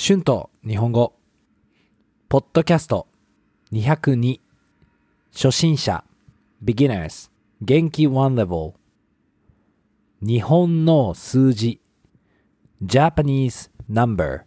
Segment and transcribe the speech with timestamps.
[0.00, 1.12] 春と日本語。
[2.28, 3.08] ポッドキャスト。
[3.72, 4.38] 202
[5.32, 6.04] 初心者。
[6.64, 7.28] beginners
[7.60, 8.06] 元気。
[8.06, 8.74] one level
[10.22, 11.80] 日本の数字。
[12.80, 14.42] Japanese number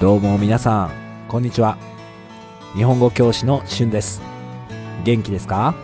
[0.00, 0.92] どうも皆さん
[1.26, 1.76] こんにちは。
[2.76, 4.29] 日本語教師のしゅんです。
[5.04, 5.74] 元気ですか？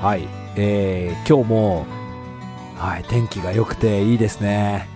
[0.00, 1.86] はい、えー、今日も、
[2.76, 4.88] はい、天気が良くていいですね。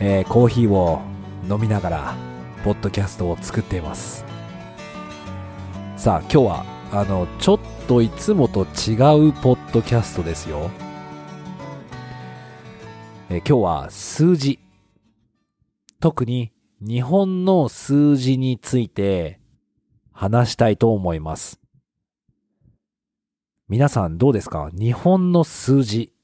[0.00, 1.00] えー、コーヒーを
[1.48, 2.14] 飲みながら、
[2.64, 4.24] ポッドキャストを作っています。
[5.96, 8.64] さあ、今日は、あの、ちょっといつもと違
[9.28, 10.70] うポッドキャストですよ。
[13.30, 14.58] えー、今日は数字。
[15.98, 19.40] 特に日本の数字について
[20.18, 21.60] 話したいと思います。
[23.68, 24.70] 皆さんどうですか？
[24.72, 26.14] 日本の数字。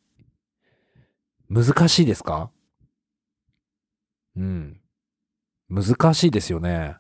[1.51, 2.51] 難しいですか？
[4.35, 4.81] うん。
[5.69, 6.97] 難しいですよね。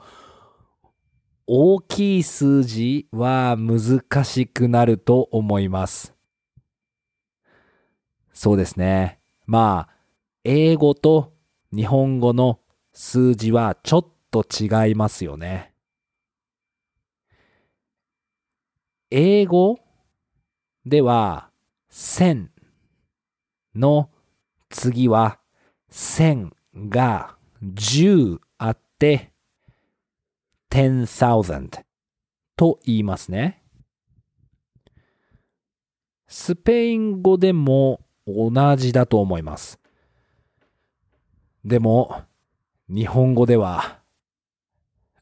[1.47, 6.15] 大きい数字は難しくなると思います。
[8.33, 9.19] そうですね。
[9.45, 9.95] まあ、
[10.43, 11.33] 英語と
[11.71, 12.59] 日本語の
[12.93, 15.73] 数字はちょっと違いますよね。
[19.11, 19.79] 英語
[20.83, 21.51] では
[21.91, 22.47] 1000
[23.75, 24.09] の
[24.69, 25.39] 次は
[25.89, 29.31] 千が10あって
[30.75, 31.85] 10,000
[32.57, 33.63] と言いますね。
[36.27, 39.79] スペイン語でも同じだと思います。
[41.63, 42.23] でも、
[42.89, 43.99] 日本語では、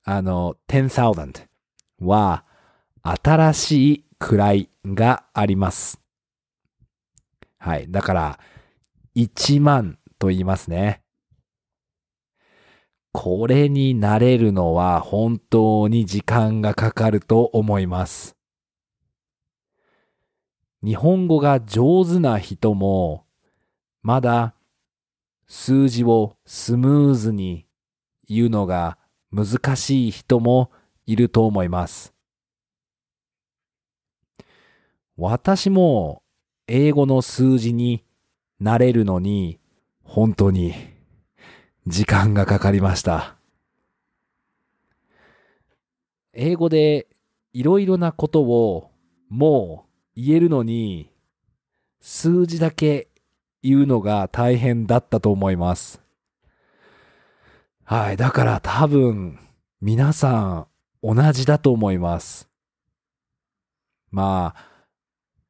[0.03, 1.47] あの、10,000
[2.00, 2.46] は
[3.03, 6.02] 新しい位があります。
[7.59, 7.91] はい。
[7.91, 8.40] だから、
[9.16, 11.03] 1万と言いますね。
[13.13, 18.35] これに慣れるのは本当に時間がかかると思います。
[20.84, 23.25] 日本語が上手な人も、
[24.02, 24.56] まだ
[25.47, 27.68] 数字をスムーズに
[28.28, 28.97] 言うのが
[29.31, 30.72] 難しい人も
[31.06, 32.13] いると思います。
[35.16, 36.23] 私も
[36.68, 38.03] 英語の数字に
[38.59, 39.59] なれるのに
[40.03, 40.92] 本当に
[41.85, 43.35] 時間がかかりました。
[46.33, 47.07] 英語で
[47.51, 48.91] いろいろなことを
[49.29, 49.85] も
[50.16, 51.11] う言えるのに
[51.99, 53.09] 数字だけ
[53.61, 56.01] 言うのが大変だったと思います。
[57.83, 58.17] はい。
[58.17, 59.39] だから多分
[59.81, 60.67] 皆さ
[61.03, 62.49] ん同じだと思います。
[64.09, 64.73] まあ、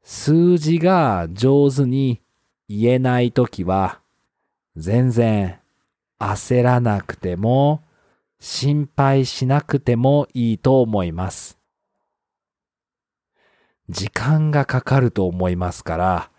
[0.04, 2.22] 数字が上手に
[2.68, 4.00] 言えないときは
[4.76, 5.60] 全然
[6.32, 7.84] 焦らなくても、
[8.40, 11.58] 心配しなくてもいいと思います。
[13.90, 16.32] 時間がかかると思いますから、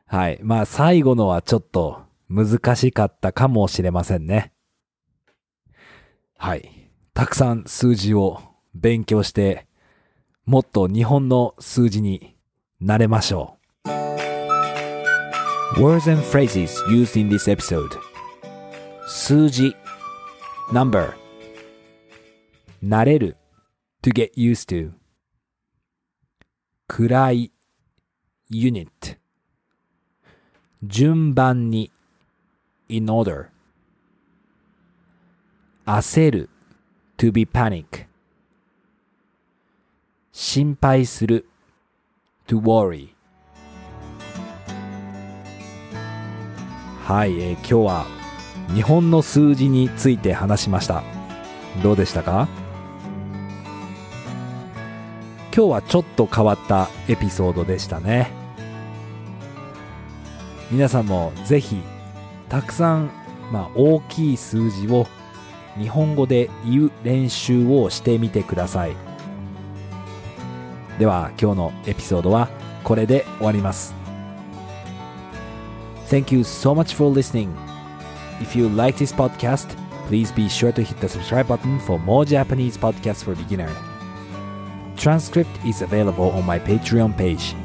[0.05, 0.41] はい。
[0.43, 4.53] まあ最後のはちょっと難しかったかもしれませんね。
[6.37, 6.91] はい。
[7.15, 8.43] たくさん数字を
[8.75, 9.67] 勉強して
[10.51, 12.35] もっと日本の数字に
[12.81, 13.57] なれましょ
[13.87, 13.89] う。
[15.81, 17.97] Words and phrases used in this episode
[19.07, 19.77] 数字
[20.73, 21.13] number
[22.83, 23.37] 慣れる
[24.03, 24.91] to get used to
[26.89, 27.53] 暗い
[28.51, 29.19] unit
[30.83, 31.93] 順番に
[32.89, 33.51] in order
[35.87, 36.51] 焦る
[37.17, 38.10] to be panic
[40.43, 41.45] 心配する。
[42.49, 43.11] To worry
[47.05, 48.07] はい、えー、今日は
[48.75, 51.03] 日本の数字について話しました。
[51.83, 52.49] どうでしたか？
[55.55, 58.33] 今日はちょっと変わったエピソードでしたね。
[60.71, 61.83] 皆さんもぜひ
[62.49, 63.11] たくさん、
[63.53, 65.07] まあ、大きい数字を
[65.77, 69.10] 日本語で言う練習をしてみてください。
[71.00, 72.50] では今日のエピソードは
[72.84, 73.94] これで終わります
[76.10, 77.50] Thank you so much for listening
[78.40, 79.76] If you like this podcast
[80.08, 83.70] please be sure to hit the subscribe button for more Japanese podcasts for beginner
[84.96, 87.56] Transcript is available on my Patreon page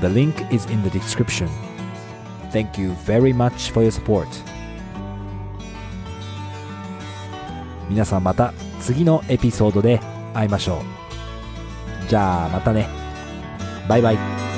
[0.00, 1.48] The link is in the description
[2.50, 4.28] Thank you very much for your support
[7.88, 10.00] 皆さんまた次のエピソードで
[10.32, 10.97] 会いましょう。
[12.09, 12.89] じゃあまたね。
[13.87, 14.48] バイバイ。